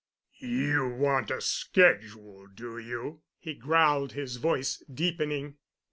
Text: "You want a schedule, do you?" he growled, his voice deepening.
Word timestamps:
"You 0.39 0.87
want 0.89 1.29
a 1.29 1.39
schedule, 1.41 2.47
do 2.47 2.79
you?" 2.79 3.21
he 3.37 3.53
growled, 3.53 4.13
his 4.13 4.37
voice 4.37 4.81
deepening. 4.91 5.57